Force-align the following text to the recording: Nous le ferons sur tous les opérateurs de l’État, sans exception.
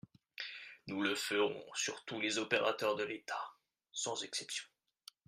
Nous 0.87 1.03
le 1.03 1.13
ferons 1.13 1.63
sur 1.75 2.03
tous 2.05 2.19
les 2.19 2.39
opérateurs 2.39 2.95
de 2.95 3.03
l’État, 3.03 3.51
sans 3.93 4.23
exception. 4.23 4.65